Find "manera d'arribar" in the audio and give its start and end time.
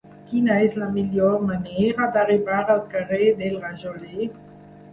1.51-2.65